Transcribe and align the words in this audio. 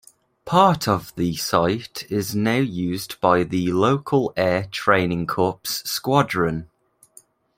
Part 0.45 0.87
of 0.87 1.13
the 1.15 1.35
site 1.35 2.07
is 2.11 2.33
now 2.35 2.55
used 2.57 3.21
by 3.21 3.43
the 3.43 3.71
local 3.71 4.33
Air 4.35 4.65
Training 4.71 5.27
Corps 5.27 5.59
squadron. 5.63 6.71